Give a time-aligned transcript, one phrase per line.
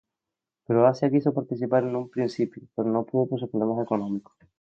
[0.67, 4.33] Croacia quiso participar en un principio, pero no pudo por problemas económicos.